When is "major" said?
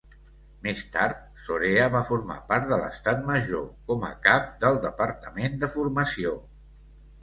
3.31-3.71